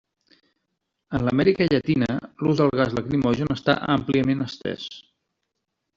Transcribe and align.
En 1.17 1.25
l'Amèrica 1.27 1.67
Llatina, 1.67 2.09
l'ús 2.45 2.63
del 2.63 2.73
gas 2.79 2.97
lacrimogen 3.01 3.55
està 3.59 3.79
àmpliament 3.97 4.43
estès. 4.51 4.89